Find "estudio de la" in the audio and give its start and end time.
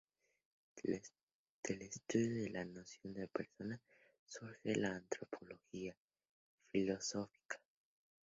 1.83-2.65